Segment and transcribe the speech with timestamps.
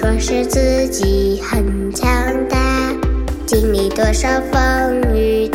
[0.00, 2.08] 说是自己很强
[2.48, 2.94] 大
[3.44, 5.47] 经历多少风雨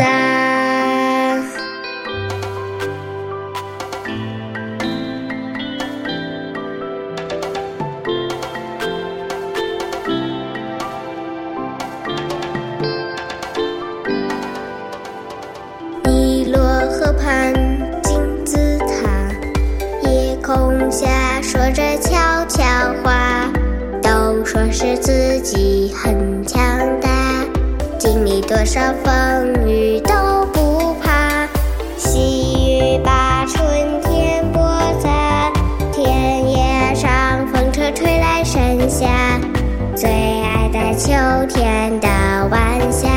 [0.00, 0.06] 尼
[16.50, 17.52] 罗河畔
[18.02, 18.86] 金字塔，
[20.08, 22.64] 夜空下说着悄悄
[23.04, 23.52] 话。
[24.02, 26.58] 都说是自己很强
[27.00, 27.10] 大，
[27.98, 29.19] 经历多少风。
[38.90, 39.06] 夏
[39.94, 41.12] 最爱的秋
[41.48, 42.08] 天的
[42.50, 43.09] 晚霞。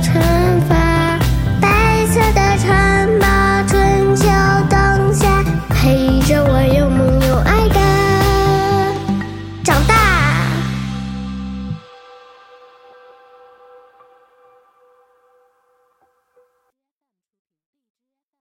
[0.00, 0.45] time.